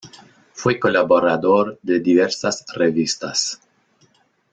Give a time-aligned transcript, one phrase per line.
[0.53, 3.61] Fue colaborador de diversas revistas.